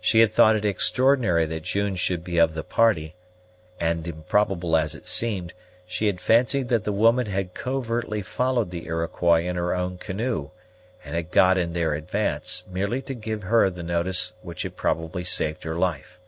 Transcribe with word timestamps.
She 0.00 0.18
had 0.18 0.32
thought 0.32 0.56
it 0.56 0.64
extraordinary 0.64 1.46
that 1.46 1.62
June 1.62 1.94
should 1.94 2.24
be 2.24 2.36
of 2.38 2.54
the 2.54 2.64
party, 2.64 3.14
and, 3.78 4.08
improbable 4.08 4.76
as 4.76 4.92
it 4.96 5.06
seemed, 5.06 5.52
she 5.86 6.08
had 6.08 6.20
fancied 6.20 6.68
that 6.70 6.82
the 6.82 6.90
woman 6.90 7.26
had 7.26 7.54
covertly 7.54 8.20
followed 8.22 8.72
the 8.72 8.86
Iroquois 8.86 9.44
in 9.44 9.54
her 9.54 9.72
own 9.76 9.96
canoe, 9.96 10.50
and 11.04 11.14
had 11.14 11.30
got 11.30 11.56
in 11.56 11.74
their 11.74 11.94
advance, 11.94 12.64
merely 12.68 13.00
to 13.02 13.14
give 13.14 13.44
her 13.44 13.70
the 13.70 13.84
notice 13.84 14.32
which 14.42 14.62
had 14.62 14.74
probably 14.74 15.22
saved 15.22 15.62
her 15.62 15.76
life. 15.76 16.18